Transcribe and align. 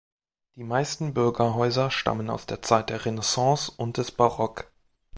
Die 0.55 0.63
meisten 0.63 1.13
Bürgerhäuser 1.13 1.91
stammen 1.91 2.31
aus 2.31 2.47
der 2.47 2.63
Zeit 2.63 2.89
der 2.89 3.05
Renaissance 3.05 3.71
und 3.77 3.97
des 3.97 4.09
Barock. 4.09 4.71